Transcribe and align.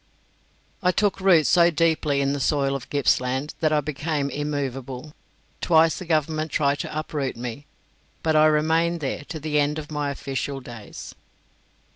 I 0.81 0.91
took 0.91 1.19
root 1.21 1.45
so 1.45 1.69
deeply 1.69 2.21
in 2.21 2.33
the 2.33 2.39
soil 2.39 2.75
of 2.75 2.89
Gippsland 2.89 3.53
that 3.59 3.71
I 3.71 3.81
became 3.81 4.31
immoveable. 4.31 5.13
Twice 5.61 5.99
the 5.99 6.05
Government 6.07 6.49
tried 6.51 6.79
to 6.79 6.99
uproot 6.99 7.37
me, 7.37 7.67
but 8.23 8.35
I 8.35 8.47
remained 8.47 8.99
there 8.99 9.23
to 9.25 9.39
the 9.39 9.59
end 9.59 9.77
of 9.77 9.91
my 9.91 10.09
official 10.09 10.59
days. 10.59 11.13